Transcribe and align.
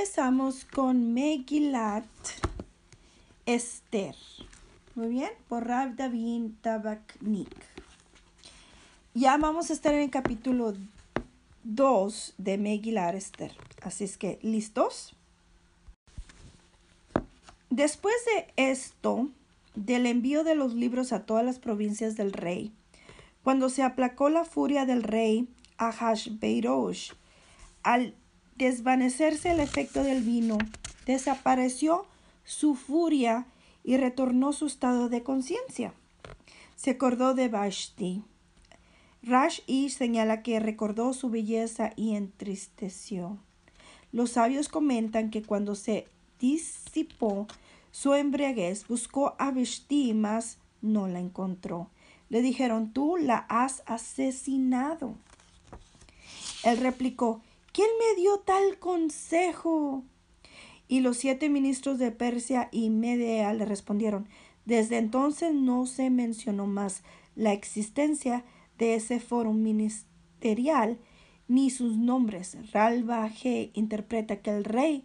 empezamos 0.00 0.64
con 0.64 1.12
Megilat 1.12 2.06
Esther. 3.44 4.14
Muy 4.94 5.08
bien, 5.08 5.28
por 5.46 5.66
Rav 5.66 5.94
David 5.94 6.52
Tabaknik. 6.62 7.54
Ya 9.12 9.36
vamos 9.36 9.68
a 9.68 9.74
estar 9.74 9.92
en 9.92 10.00
el 10.00 10.10
capítulo 10.10 10.72
2 11.64 12.34
de 12.38 12.56
Megilat 12.56 13.14
Esther. 13.14 13.52
Así 13.82 14.04
es 14.04 14.16
que, 14.16 14.38
¿listos? 14.40 15.14
Después 17.68 18.14
de 18.24 18.70
esto, 18.70 19.28
del 19.74 20.06
envío 20.06 20.44
de 20.44 20.54
los 20.54 20.72
libros 20.72 21.12
a 21.12 21.26
todas 21.26 21.44
las 21.44 21.58
provincias 21.58 22.16
del 22.16 22.32
rey, 22.32 22.72
cuando 23.44 23.68
se 23.68 23.82
aplacó 23.82 24.30
la 24.30 24.46
furia 24.46 24.86
del 24.86 25.02
rey 25.02 25.46
Ahashbeirosh, 25.76 27.12
al 27.82 28.14
desvanecerse 28.60 29.50
el 29.50 29.60
efecto 29.60 30.02
del 30.02 30.22
vino, 30.22 30.58
desapareció 31.06 32.06
su 32.44 32.74
furia 32.74 33.46
y 33.84 33.96
retornó 33.96 34.52
su 34.52 34.66
estado 34.66 35.08
de 35.08 35.22
conciencia. 35.22 35.94
Se 36.76 36.90
acordó 36.90 37.32
de 37.34 37.48
Vashti. 37.48 38.22
Rash 39.22 39.60
y 39.66 39.88
señala 39.88 40.42
que 40.42 40.60
recordó 40.60 41.14
su 41.14 41.30
belleza 41.30 41.92
y 41.96 42.14
entristeció. 42.14 43.38
Los 44.12 44.32
sabios 44.32 44.68
comentan 44.68 45.30
que 45.30 45.42
cuando 45.42 45.74
se 45.74 46.06
disipó 46.38 47.46
su 47.92 48.12
embriaguez, 48.12 48.86
buscó 48.86 49.36
a 49.38 49.52
Vashti, 49.52 50.12
mas 50.12 50.58
no 50.82 51.08
la 51.08 51.20
encontró. 51.20 51.88
Le 52.28 52.42
dijeron, 52.42 52.92
tú 52.92 53.16
la 53.16 53.38
has 53.48 53.82
asesinado. 53.86 55.14
Él 56.62 56.76
replicó, 56.76 57.40
¿quién 57.72 57.88
me 57.98 58.20
dio 58.20 58.38
tal 58.40 58.78
consejo? 58.78 60.04
Y 60.88 61.00
los 61.00 61.18
siete 61.18 61.48
ministros 61.48 61.98
de 61.98 62.10
Persia 62.10 62.68
y 62.72 62.90
Medea 62.90 63.52
le 63.54 63.64
respondieron, 63.64 64.28
desde 64.64 64.98
entonces 64.98 65.54
no 65.54 65.86
se 65.86 66.10
mencionó 66.10 66.66
más 66.66 67.02
la 67.36 67.52
existencia 67.52 68.44
de 68.78 68.94
ese 68.94 69.20
foro 69.20 69.52
ministerial 69.52 70.98
ni 71.48 71.70
sus 71.70 71.96
nombres. 71.96 72.56
Ralba 72.72 73.28
G 73.28 73.70
interpreta 73.74 74.40
que 74.40 74.50
el 74.50 74.64
rey 74.64 75.04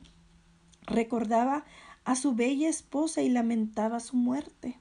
recordaba 0.86 1.66
a 2.04 2.16
su 2.16 2.36
bella 2.36 2.70
esposa 2.70 3.22
y 3.22 3.30
lamentaba 3.30 4.00
su 4.00 4.16
muerte. 4.16 4.80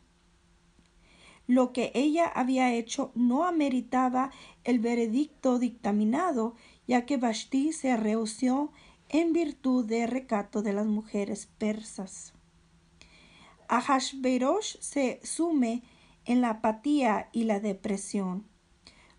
Lo 1.47 1.73
que 1.73 1.91
ella 1.95 2.27
había 2.27 2.73
hecho 2.73 3.13
no 3.15 3.45
ameritaba 3.45 4.31
el 4.65 4.79
veredicto 4.79 5.59
dictaminado, 5.59 6.55
ya 6.87 7.07
que 7.07 7.17
Vashti 7.17 7.73
se 7.73 7.97
rehusó 7.97 8.73
en 9.09 9.33
virtud 9.33 9.85
de 9.85 10.07
recato 10.07 10.63
de 10.63 10.73
las 10.73 10.87
mujeres 10.87 11.49
persas. 11.59 12.33
Ahashverosh 13.69 14.79
se 14.81 15.21
sume 15.23 15.83
en 16.25 16.41
la 16.41 16.51
apatía 16.51 17.29
y 17.33 17.45
la 17.45 17.61
depresión. 17.61 18.45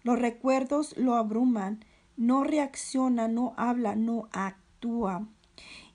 Los 0.04 0.20
recuerdos 0.20 0.96
lo 0.98 1.16
abruman, 1.16 1.84
no 2.18 2.44
reacciona, 2.44 3.28
no 3.28 3.54
habla, 3.58 3.96
no 3.96 4.28
actúa. 4.32 5.28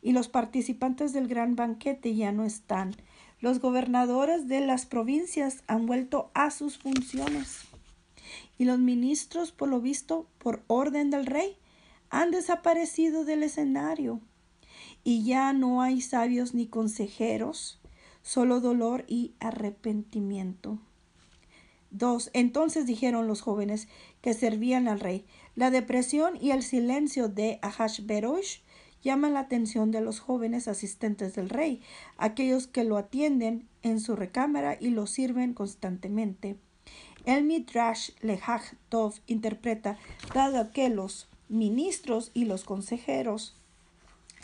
Y 0.02 0.12
los 0.12 0.28
participantes 0.28 1.12
del 1.12 1.28
gran 1.28 1.54
banquete 1.54 2.14
ya 2.14 2.32
no 2.32 2.44
están. 2.44 2.96
Los 3.40 3.60
gobernadores 3.60 4.48
de 4.48 4.60
las 4.60 4.86
provincias 4.86 5.62
han 5.66 5.86
vuelto 5.86 6.30
a 6.34 6.50
sus 6.50 6.78
funciones. 6.78 7.69
Y 8.58 8.64
los 8.64 8.78
ministros, 8.78 9.52
por 9.52 9.68
lo 9.68 9.80
visto, 9.80 10.26
por 10.38 10.62
orden 10.66 11.10
del 11.10 11.26
rey, 11.26 11.56
han 12.10 12.30
desaparecido 12.30 13.24
del 13.24 13.42
escenario. 13.42 14.20
Y 15.04 15.24
ya 15.24 15.52
no 15.52 15.82
hay 15.82 16.00
sabios 16.00 16.54
ni 16.54 16.66
consejeros, 16.66 17.80
solo 18.22 18.60
dolor 18.60 19.04
y 19.08 19.34
arrepentimiento. 19.40 20.78
Dos. 21.90 22.30
Entonces 22.34 22.86
dijeron 22.86 23.26
los 23.26 23.40
jóvenes 23.40 23.88
que 24.20 24.34
servían 24.34 24.86
al 24.86 25.00
rey. 25.00 25.24
La 25.56 25.70
depresión 25.70 26.36
y 26.40 26.52
el 26.52 26.62
silencio 26.62 27.28
de 27.28 27.58
Ahashverosh 27.62 28.60
llaman 29.02 29.34
la 29.34 29.40
atención 29.40 29.90
de 29.90 30.00
los 30.00 30.20
jóvenes 30.20 30.68
asistentes 30.68 31.34
del 31.34 31.48
rey, 31.48 31.82
aquellos 32.16 32.66
que 32.66 32.84
lo 32.84 32.96
atienden 32.96 33.68
en 33.82 34.00
su 34.00 34.14
recámara 34.14 34.76
y 34.78 34.90
lo 34.90 35.06
sirven 35.06 35.54
constantemente. 35.54 36.56
El 37.26 37.44
Midrash 37.44 38.12
Tov 38.88 39.14
interpreta, 39.26 39.98
dado 40.34 40.72
que 40.72 40.88
los 40.88 41.28
ministros 41.48 42.30
y 42.32 42.46
los 42.46 42.64
consejeros 42.64 43.54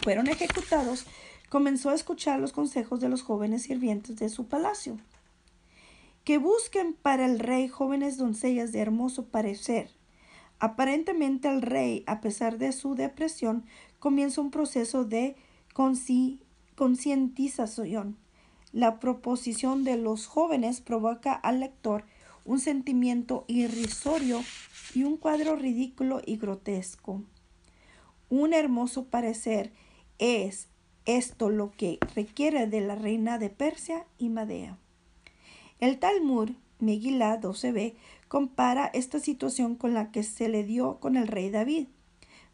fueron 0.03 0.29
ejecutados, 0.29 1.07
comenzó 1.49 1.91
a 1.91 1.95
escuchar 1.95 2.39
los 2.39 2.53
consejos 2.53 3.01
de 3.01 3.09
los 3.09 3.23
jóvenes 3.23 3.63
sirvientes 3.63 4.17
de 4.17 4.29
su 4.29 4.47
palacio. 4.47 4.99
Que 6.25 6.39
busquen 6.39 6.95
para 6.95 7.25
el 7.25 7.39
rey 7.39 7.69
jóvenes 7.69 8.19
doncellas 8.19 8.73
de 8.73 8.81
hermoso 8.81 9.27
parecer. 9.27 9.91
Aparentemente 10.59 11.49
el 11.49 11.63
rey, 11.63 12.03
a 12.07 12.21
pesar 12.21 12.59
de 12.59 12.73
su 12.73 12.95
depresión, 12.95 13.65
comienza 13.99 14.41
un 14.41 14.51
proceso 14.51 15.05
de 15.05 15.37
concientización. 15.73 18.17
La 18.73 18.99
proposición 18.99 19.85
de 19.85 19.97
los 19.97 20.27
jóvenes 20.27 20.81
provoca 20.81 21.33
al 21.33 21.61
lector 21.61 22.05
un 22.47 22.61
sentimiento 22.61 23.45
irrisorio 23.49 24.43
y 24.95 25.03
un 25.03 25.17
cuadro 25.17 25.57
ridículo 25.57 26.23
y 26.25 26.37
grotesco. 26.37 27.23
Un 28.29 28.55
hermoso 28.55 29.05
parecer 29.05 29.73
es 30.19 30.69
esto 31.05 31.51
lo 31.51 31.73
que 31.73 31.99
requiere 32.15 32.67
de 32.67 32.81
la 32.81 32.95
reina 32.95 33.39
de 33.39 33.51
Persia 33.51 34.07
y 34.19 34.29
Madea. 34.29 34.79
El 35.79 35.99
Talmud, 35.99 36.51
Megillah 36.79 37.41
12b, 37.41 37.95
compara 38.29 38.87
esta 38.87 39.21
situación 39.21 39.77
con 39.77 39.95
la 39.95 40.11
que 40.11 40.23
se 40.23 40.49
le 40.49 40.65
dio 40.65 40.99
con 40.99 41.17
el 41.17 41.29
rey 41.29 41.51
David. 41.51 41.89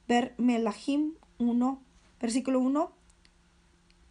Ver 0.09 0.34
Melahim 0.36 1.14
1, 1.38 1.82
versículo 2.20 2.60
1, 2.60 2.92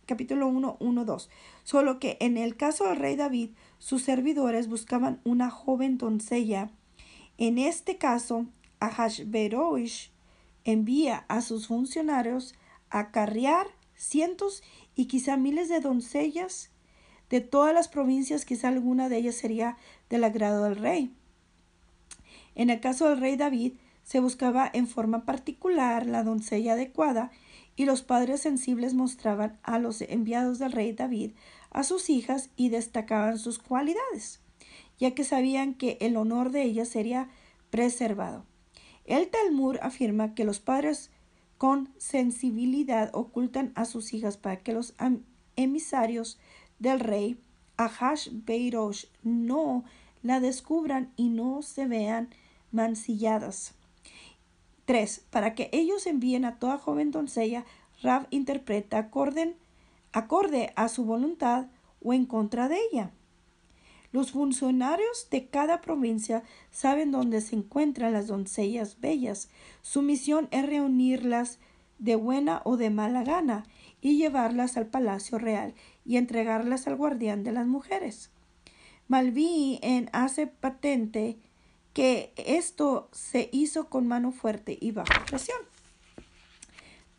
capítulo 0.05 0.47
1, 0.47 0.77
1, 0.79 1.05
2. 1.05 1.29
Solo 1.63 1.99
que 1.99 2.17
en 2.19 2.37
el 2.37 2.55
caso 2.55 2.85
del 2.85 2.97
rey 2.97 3.15
David, 3.15 3.51
sus 3.79 4.03
servidores 4.03 4.67
buscaban 4.67 5.21
una 5.23 5.49
joven 5.49 5.97
doncella. 5.97 6.69
En 7.37 7.57
este 7.57 7.97
caso, 7.97 8.45
Ahashverosh 8.79 10.09
envía 10.63 11.25
a 11.27 11.41
sus 11.41 11.67
funcionarios 11.67 12.55
a 12.89 13.11
carriar 13.11 13.67
cientos 13.95 14.63
y 14.95 15.05
quizá 15.05 15.37
miles 15.37 15.69
de 15.69 15.79
doncellas 15.79 16.71
de 17.29 17.39
todas 17.39 17.73
las 17.73 17.87
provincias, 17.87 18.43
quizá 18.43 18.67
alguna 18.67 19.07
de 19.07 19.17
ellas 19.17 19.35
sería 19.35 19.77
del 20.09 20.25
agrado 20.25 20.65
del 20.65 20.75
rey. 20.75 21.13
En 22.55 22.69
el 22.69 22.81
caso 22.81 23.07
del 23.07 23.21
rey 23.21 23.37
David, 23.37 23.73
se 24.03 24.19
buscaba 24.19 24.69
en 24.73 24.85
forma 24.85 25.25
particular 25.25 26.05
la 26.05 26.23
doncella 26.23 26.73
adecuada 26.73 27.31
y 27.81 27.85
los 27.85 28.03
padres 28.03 28.41
sensibles 28.41 28.93
mostraban 28.93 29.57
a 29.63 29.79
los 29.79 30.01
enviados 30.01 30.59
del 30.59 30.71
rey 30.71 30.93
David 30.93 31.31
a 31.71 31.83
sus 31.83 32.11
hijas 32.11 32.51
y 32.55 32.69
destacaban 32.69 33.39
sus 33.39 33.57
cualidades, 33.57 34.39
ya 34.99 35.15
que 35.15 35.23
sabían 35.23 35.73
que 35.73 35.97
el 35.99 36.15
honor 36.15 36.51
de 36.51 36.61
ellas 36.61 36.89
sería 36.89 37.29
preservado. 37.71 38.45
El 39.05 39.29
Talmud 39.29 39.77
afirma 39.81 40.35
que 40.35 40.43
los 40.43 40.59
padres 40.59 41.09
con 41.57 41.91
sensibilidad 41.97 43.09
ocultan 43.15 43.71
a 43.73 43.85
sus 43.85 44.13
hijas 44.13 44.37
para 44.37 44.57
que 44.57 44.73
los 44.73 44.93
emisarios 45.55 46.37
del 46.77 46.99
rey 46.99 47.39
Ahash 47.77 48.29
Beirosh 48.31 49.05
no 49.23 49.85
la 50.21 50.39
descubran 50.39 51.11
y 51.15 51.29
no 51.29 51.63
se 51.63 51.87
vean 51.87 52.29
mancilladas. 52.71 53.73
3. 54.91 55.21
Para 55.29 55.55
que 55.55 55.69
ellos 55.71 56.05
envíen 56.05 56.43
a 56.43 56.59
toda 56.59 56.77
joven 56.77 57.11
doncella, 57.11 57.63
Rav 58.01 58.27
interpreta 58.29 59.09
acorde 60.11 60.73
a 60.75 60.89
su 60.89 61.05
voluntad 61.05 61.67
o 62.03 62.11
en 62.11 62.25
contra 62.25 62.67
de 62.67 62.75
ella. 62.91 63.11
Los 64.11 64.33
funcionarios 64.33 65.29
de 65.31 65.45
cada 65.47 65.79
provincia 65.79 66.43
saben 66.71 67.11
dónde 67.11 67.39
se 67.39 67.55
encuentran 67.55 68.11
las 68.11 68.27
doncellas 68.27 68.99
bellas. 68.99 69.47
Su 69.81 70.01
misión 70.01 70.49
es 70.51 70.65
reunirlas 70.65 71.59
de 71.97 72.17
buena 72.17 72.61
o 72.65 72.75
de 72.75 72.89
mala 72.89 73.23
gana 73.23 73.63
y 74.01 74.17
llevarlas 74.17 74.75
al 74.75 74.87
palacio 74.87 75.37
real 75.37 75.73
y 76.03 76.17
entregarlas 76.17 76.85
al 76.87 76.97
guardián 76.97 77.45
de 77.45 77.53
las 77.53 77.65
mujeres. 77.65 78.29
Malví 79.07 79.79
en 79.83 80.09
hace 80.11 80.47
patente 80.47 81.37
que 81.93 82.33
esto 82.37 83.09
se 83.11 83.49
hizo 83.51 83.87
con 83.89 84.07
mano 84.07 84.31
fuerte 84.31 84.77
y 84.79 84.91
bajo 84.91 85.13
presión. 85.27 85.59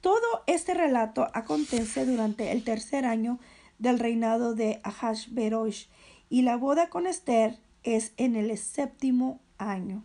Todo 0.00 0.42
este 0.46 0.74
relato 0.74 1.28
acontece 1.32 2.04
durante 2.06 2.50
el 2.52 2.64
tercer 2.64 3.04
año 3.04 3.38
del 3.78 3.98
reinado 3.98 4.54
de 4.54 4.80
Ahashverosh 4.82 5.86
y 6.28 6.42
la 6.42 6.56
boda 6.56 6.88
con 6.88 7.06
Esther 7.06 7.58
es 7.82 8.12
en 8.16 8.36
el 8.36 8.56
séptimo 8.58 9.40
año. 9.58 10.02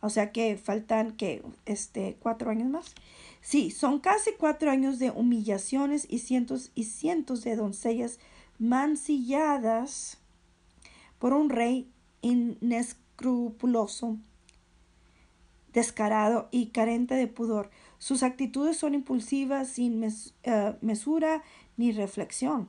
O 0.00 0.10
sea 0.10 0.30
que 0.30 0.56
faltan 0.56 1.16
que 1.16 1.42
este 1.66 2.16
cuatro 2.20 2.50
años 2.50 2.68
más. 2.68 2.94
Sí, 3.40 3.70
son 3.70 3.98
casi 3.98 4.32
cuatro 4.38 4.70
años 4.70 4.98
de 4.98 5.10
humillaciones 5.10 6.06
y 6.08 6.20
cientos 6.20 6.70
y 6.74 6.84
cientos 6.84 7.42
de 7.42 7.56
doncellas 7.56 8.20
mancilladas 8.58 10.18
por 11.18 11.32
un 11.32 11.50
rey 11.50 11.90
inescrupuloso, 12.20 14.18
descarado 15.72 16.48
y 16.50 16.66
carente 16.66 17.14
de 17.14 17.26
pudor. 17.26 17.70
Sus 17.98 18.22
actitudes 18.22 18.76
son 18.76 18.94
impulsivas, 18.94 19.68
sin 19.68 20.04
eh, 20.04 20.76
mesura 20.80 21.42
ni 21.76 21.92
reflexión. 21.92 22.68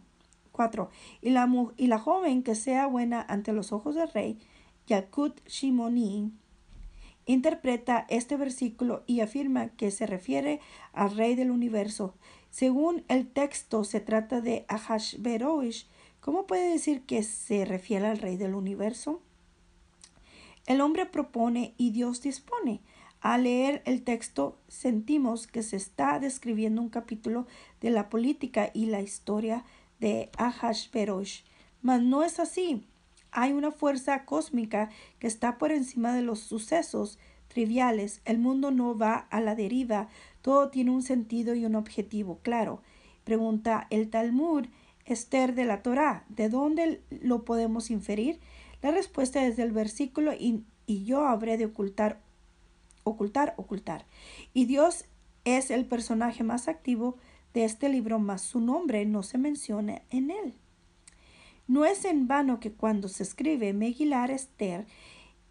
4. 0.51 0.89
Y 1.21 1.29
la, 1.29 1.49
y 1.77 1.87
la 1.87 1.99
joven 1.99 2.43
que 2.43 2.55
sea 2.55 2.85
buena 2.87 3.25
ante 3.27 3.53
los 3.53 3.71
ojos 3.71 3.95
del 3.95 4.09
rey, 4.09 4.37
Yakut 4.87 5.39
Shimoni, 5.47 6.33
interpreta 7.25 8.05
este 8.09 8.35
versículo 8.37 9.03
y 9.05 9.21
afirma 9.21 9.69
que 9.69 9.91
se 9.91 10.05
refiere 10.05 10.59
al 10.93 11.15
rey 11.15 11.35
del 11.35 11.51
universo. 11.51 12.15
Según 12.49 13.03
el 13.07 13.27
texto 13.27 13.83
se 13.83 13.99
trata 13.99 14.41
de 14.41 14.65
Ahashverosh. 14.67 15.85
¿Cómo 16.19 16.47
puede 16.47 16.71
decir 16.71 17.05
que 17.05 17.23
se 17.23 17.65
refiere 17.65 18.07
al 18.07 18.17
rey 18.17 18.35
del 18.35 18.55
universo? 18.55 19.21
El 20.69 20.81
hombre 20.81 21.07
propone 21.07 21.73
y 21.77 21.89
Dios 21.89 22.21
dispone. 22.21 22.81
Al 23.21 23.45
leer 23.45 23.81
el 23.85 24.03
texto 24.03 24.59
sentimos 24.67 25.47
que 25.47 25.63
se 25.63 25.75
está 25.75 26.19
describiendo 26.19 26.79
un 26.79 26.89
capítulo 26.89 27.47
de 27.81 27.89
la 27.89 28.07
política 28.07 28.69
y 28.71 28.85
la 28.85 29.01
historia 29.01 29.65
de 29.99 30.29
Ahashverosh. 30.37 31.41
Mas 31.81 32.03
no 32.03 32.23
es 32.23 32.39
así. 32.39 32.85
Hay 33.31 33.51
una 33.51 33.71
fuerza 33.71 34.25
cósmica 34.25 34.91
que 35.17 35.25
está 35.25 35.57
por 35.57 35.71
encima 35.71 36.13
de 36.13 36.21
los 36.21 36.37
sucesos 36.37 37.17
triviales. 37.47 38.21
El 38.25 38.37
mundo 38.37 38.69
no 38.69 38.95
va 38.95 39.15
a 39.15 39.41
la 39.41 39.55
deriva. 39.55 40.07
Todo 40.43 40.69
tiene 40.69 40.91
un 40.91 41.01
sentido 41.01 41.55
y 41.55 41.65
un 41.65 41.75
objetivo 41.75 42.41
claro. 42.43 42.83
Pregunta 43.23 43.87
el 43.89 44.11
Talmud 44.11 44.67
Esther 45.05 45.55
de 45.55 45.65
la 45.65 45.81
Torá. 45.81 46.25
¿De 46.29 46.47
dónde 46.47 47.01
lo 47.09 47.43
podemos 47.43 47.89
inferir? 47.89 48.39
La 48.81 48.91
respuesta 48.91 49.45
es 49.45 49.57
del 49.57 49.71
versículo 49.71 50.33
y, 50.33 50.63
y 50.85 51.03
yo 51.03 51.27
habré 51.27 51.57
de 51.57 51.65
ocultar 51.65 52.19
ocultar, 53.03 53.53
ocultar. 53.57 54.05
Y 54.53 54.65
Dios 54.65 55.05
es 55.45 55.71
el 55.71 55.85
personaje 55.85 56.43
más 56.43 56.67
activo 56.67 57.17
de 57.53 57.65
este 57.65 57.89
libro, 57.89 58.19
mas 58.19 58.41
su 58.41 58.59
nombre 58.59 59.05
no 59.05 59.23
se 59.23 59.37
menciona 59.37 60.01
en 60.09 60.31
él. 60.31 60.53
No 61.67 61.85
es 61.85 62.05
en 62.05 62.27
vano 62.27 62.59
que 62.59 62.71
cuando 62.71 63.07
se 63.07 63.23
escribe 63.23 63.73
Megilar 63.73 64.31
Esther 64.31 64.85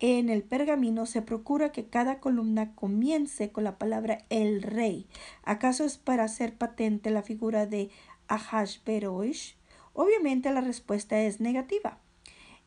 en 0.00 0.28
el 0.28 0.42
pergamino 0.42 1.06
se 1.06 1.22
procura 1.22 1.72
que 1.72 1.86
cada 1.86 2.20
columna 2.20 2.75
comience 2.75 3.50
con 3.50 3.64
la 3.64 3.78
palabra 3.78 4.19
el 4.30 4.62
rey. 4.62 5.06
¿Acaso 5.42 5.84
es 5.84 5.98
para 5.98 6.25
hacer 6.25 6.54
patente 6.54 7.10
la 7.10 7.22
figura 7.22 7.66
de 7.66 7.90
Ahashverosh? 8.28 9.54
Obviamente 9.92 10.52
la 10.52 10.60
respuesta 10.60 11.20
es 11.20 11.40
negativa. 11.40 11.98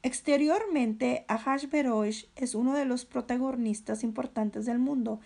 Exteriormente, 0.04 1.26
Ahashverosh 1.28 2.26
es 2.36 2.56
uno 2.56 2.74
de 2.74 2.86
los 2.86 3.06
protagonistas 3.06 4.04
importantes 4.04 4.66
del 4.66 4.80
mundo, 4.80 5.20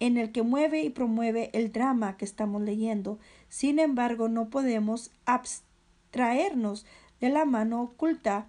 en 0.00 0.16
el 0.16 0.32
que 0.32 0.42
mueve 0.42 0.82
y 0.82 0.90
promueve 0.90 1.50
el 1.54 1.72
drama 1.72 2.16
que 2.16 2.24
estamos 2.24 2.62
leyendo. 2.62 3.18
Sin 3.48 3.78
embargo, 3.78 4.28
no 4.28 4.48
podemos 4.50 5.10
abstraernos 5.24 6.84
de 7.20 7.30
la 7.30 7.44
mano 7.44 7.82
oculta, 7.82 8.46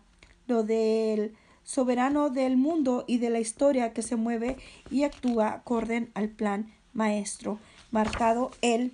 lo 0.47 0.63
del 0.63 1.33
soberano 1.63 2.29
del 2.29 2.57
mundo 2.57 3.05
y 3.07 3.19
de 3.19 3.29
la 3.29 3.39
historia 3.39 3.93
que 3.93 4.01
se 4.01 4.15
mueve 4.15 4.57
y 4.89 5.03
actúa 5.03 5.53
acorde 5.53 6.09
al 6.13 6.29
plan 6.29 6.73
maestro, 6.93 7.59
marcado 7.91 8.51
el 8.61 8.91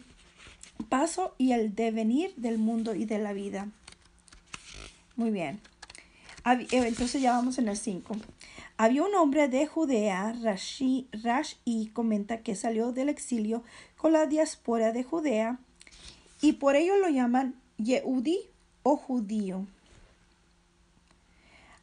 paso 0.90 1.34
y 1.38 1.54
el 1.54 1.74
devenir 1.74 2.34
del 2.36 2.58
mundo 2.58 2.94
y 2.94 3.06
de 3.06 3.20
la 3.20 3.34
vida. 3.34 3.70
Muy 5.16 5.32
bien. 5.32 5.62
Eh, 6.46 6.68
entonces 6.72 7.22
ya 7.22 7.32
vamos 7.32 7.58
en 7.58 7.68
el 7.68 7.78
5. 7.78 8.16
Había 8.78 9.04
un 9.04 9.16
hombre 9.16 9.48
de 9.48 9.66
Judea, 9.66 10.36
Rashi, 10.44 11.08
Rash, 11.24 11.56
y 11.66 11.88
comenta 11.88 12.42
que 12.42 12.56
salió 12.56 12.92
del 12.92 13.10
exilio 13.10 13.64
con 13.98 14.14
la 14.14 14.28
diáspora 14.28 14.92
de 14.92 15.04
Judea 15.04 15.58
y 16.42 16.54
por 16.54 16.76
ello 16.76 16.98
lo 16.98 17.10
llaman 17.10 17.56
Yehudi 17.78 18.42
o 18.84 18.96
judío. 18.96 19.66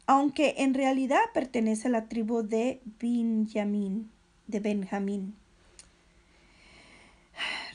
Aunque 0.05 0.55
en 0.59 0.73
realidad 0.73 1.21
pertenece 1.33 1.89
a 1.89 1.91
la 1.91 2.07
tribu 2.07 2.43
de 2.43 2.79
Benjamín, 2.99 4.09
de 4.47 4.59
Benjamín. 4.61 5.35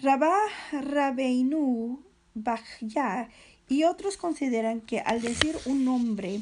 Rabá 0.00 0.36
Rabeinu 0.72 2.00
Bajya 2.34 3.28
y 3.68 3.84
otros 3.84 4.16
consideran 4.16 4.80
que 4.80 5.00
al 5.00 5.20
decir 5.20 5.56
un 5.66 5.84
nombre 5.84 6.40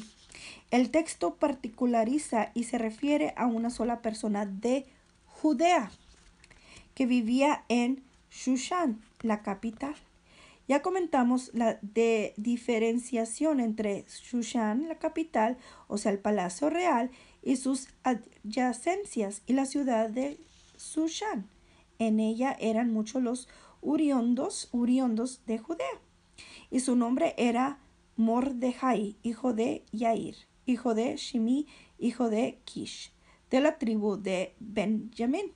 el 0.69 0.91
texto 0.91 1.35
particulariza 1.35 2.51
y 2.53 2.65
se 2.65 2.77
refiere 2.77 3.33
a 3.37 3.45
una 3.45 3.69
sola 3.69 4.01
persona 4.01 4.45
de 4.45 4.85
Judea 5.25 5.91
que 6.93 7.05
vivía 7.05 7.63
en 7.69 8.03
Shushan, 8.31 8.99
la 9.21 9.43
capital. 9.43 9.95
Ya 10.67 10.81
comentamos 10.81 11.51
la 11.53 11.79
de 11.81 12.33
diferenciación 12.35 13.61
entre 13.61 14.05
Shushan, 14.09 14.89
la 14.89 14.99
capital, 14.99 15.57
o 15.87 15.97
sea, 15.97 16.11
el 16.11 16.19
palacio 16.19 16.69
real, 16.69 17.11
y 17.41 17.55
sus 17.55 17.87
adyacencias 18.03 19.43
y 19.45 19.53
la 19.53 19.65
ciudad 19.65 20.09
de 20.09 20.37
Shushan. 20.77 21.47
En 21.99 22.19
ella 22.19 22.57
eran 22.59 22.91
muchos 22.91 23.23
los 23.23 23.47
uriondos, 23.79 24.67
uriondos 24.73 25.45
de 25.45 25.59
Judea. 25.59 26.01
Y 26.69 26.81
su 26.81 26.97
nombre 26.97 27.33
era 27.37 27.79
Mordejai, 28.17 29.15
hijo 29.23 29.53
de 29.53 29.85
Yair 29.93 30.46
hijo 30.67 30.93
de 30.93 31.15
Shimi, 31.15 31.65
hijo 31.97 32.29
de 32.29 32.59
Kish, 32.65 33.11
de 33.49 33.61
la 33.61 33.79
tribu 33.79 34.17
de 34.17 34.53
Benjamín. 34.59 35.53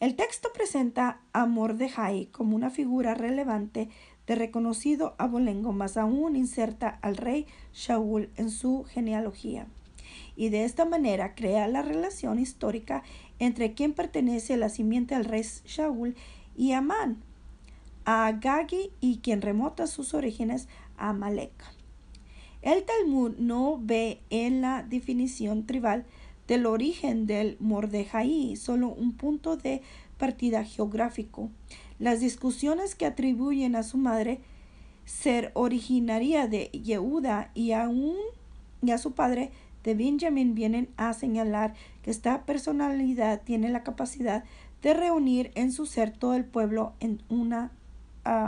El 0.00 0.16
texto 0.16 0.52
presenta 0.52 1.20
a 1.32 1.46
Mordejai 1.46 2.26
como 2.26 2.56
una 2.56 2.68
figura 2.68 3.14
relevante 3.14 3.88
de 4.26 4.34
reconocido 4.34 5.14
abolengo, 5.18 5.72
más 5.72 5.96
aún 5.96 6.34
inserta 6.36 6.98
al 7.00 7.16
rey 7.16 7.46
Shaul 7.72 8.28
en 8.36 8.50
su 8.50 8.84
genealogía. 8.84 9.68
Y 10.36 10.48
de 10.48 10.64
esta 10.64 10.84
manera 10.84 11.34
crea 11.34 11.68
la 11.68 11.82
relación 11.82 12.40
histórica 12.40 13.04
entre 13.38 13.72
quien 13.74 13.92
pertenece 13.92 14.54
a 14.54 14.58
la 14.58 14.68
simiente 14.68 15.14
al 15.14 15.24
rey 15.24 15.42
Shaul 15.64 16.16
y 16.56 16.72
Amán, 16.72 17.22
a 18.04 18.26
Agagi 18.26 18.90
y 19.00 19.18
quien 19.18 19.42
remota 19.42 19.86
sus 19.86 20.12
orígenes 20.12 20.68
a 20.96 21.10
Amalek. 21.10 21.52
El 22.64 22.84
Talmud 22.84 23.32
no 23.36 23.78
ve 23.78 24.20
en 24.30 24.62
la 24.62 24.82
definición 24.82 25.66
tribal 25.66 26.06
del 26.48 26.64
origen 26.64 27.26
del 27.26 27.58
Mordejai 27.60 28.56
solo 28.56 28.88
un 28.88 29.12
punto 29.12 29.58
de 29.58 29.82
partida 30.16 30.64
geográfico. 30.64 31.50
Las 31.98 32.20
discusiones 32.20 32.94
que 32.94 33.04
atribuyen 33.04 33.76
a 33.76 33.82
su 33.82 33.98
madre 33.98 34.40
ser 35.04 35.50
originaria 35.52 36.48
de 36.48 36.70
Yehuda 36.70 37.50
y 37.52 37.72
aún 37.72 38.16
y 38.82 38.92
a 38.92 38.98
su 38.98 39.12
padre 39.12 39.50
de 39.82 39.94
Benjamin 39.94 40.54
vienen 40.54 40.88
a 40.96 41.12
señalar 41.12 41.74
que 42.02 42.10
esta 42.10 42.46
personalidad 42.46 43.42
tiene 43.42 43.68
la 43.68 43.82
capacidad 43.82 44.42
de 44.80 44.94
reunir 44.94 45.50
en 45.54 45.70
su 45.70 45.84
ser 45.84 46.16
todo 46.16 46.32
el 46.32 46.46
pueblo 46.46 46.94
en 47.00 47.20
una, 47.28 47.72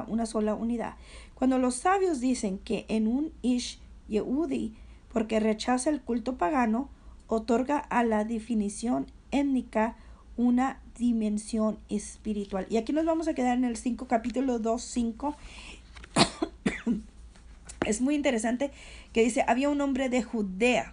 una 0.09 0.25
sola 0.25 0.55
unidad. 0.55 0.95
Cuando 1.35 1.59
los 1.59 1.75
sabios 1.75 2.21
dicen 2.21 2.59
que 2.59 2.87
en 2.89 3.09
un 3.09 3.31
Ish 3.43 3.79
Yehudi, 4.09 4.75
porque 5.13 5.41
rechaza 5.41 5.91
el 5.91 6.01
culto 6.01 6.37
pagano, 6.37 6.89
otorga 7.27 7.79
a 7.79 8.05
la 8.05 8.25
definición 8.25 9.07
étnica 9.31 9.97
una 10.37 10.81
dimensión 10.99 11.79
espiritual. 11.89 12.67
Y 12.69 12.77
aquí 12.77 12.93
nos 12.93 13.05
vamos 13.05 13.29
a 13.29 13.35
quedar 13.35 13.57
en 13.57 13.65
el 13.65 13.77
5, 13.77 14.07
capítulo 14.07 14.59
2, 14.59 14.83
5. 14.83 15.37
es 17.87 18.01
muy 18.01 18.15
interesante 18.15 18.71
que 19.13 19.23
dice, 19.23 19.45
había 19.47 19.69
un 19.69 19.81
hombre 19.81 20.09
de 20.09 20.23
Judea, 20.23 20.93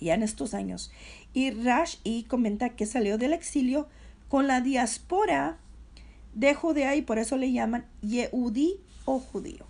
ya 0.00 0.14
en 0.14 0.22
estos 0.22 0.54
años, 0.54 0.90
y 1.32 1.50
Rash 1.50 1.96
y 2.04 2.24
comenta 2.24 2.70
que 2.70 2.86
salió 2.86 3.18
del 3.18 3.32
exilio 3.32 3.88
con 4.28 4.46
la 4.46 4.60
diáspora 4.60 5.58
de 6.34 6.54
Judea 6.54 6.96
y 6.96 7.02
por 7.02 7.18
eso 7.18 7.36
le 7.36 7.52
llaman 7.52 7.86
Yehudi 8.02 8.76
o 9.04 9.18
judío. 9.18 9.66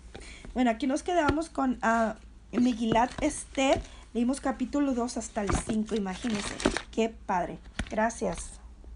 Bueno, 0.53 0.71
aquí 0.71 0.87
nos 0.87 1.03
quedamos 1.03 1.49
con 1.49 1.79
uh, 1.83 2.13
Megilat 2.51 3.11
Esther, 3.21 3.81
leímos 4.13 4.41
capítulo 4.41 4.93
2 4.93 5.17
hasta 5.17 5.41
el 5.41 5.49
5, 5.49 5.95
imagínense, 5.95 6.55
qué 6.91 7.09
padre. 7.09 7.59
Gracias. 7.89 8.56